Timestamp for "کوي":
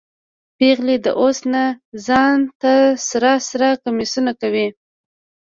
4.41-4.67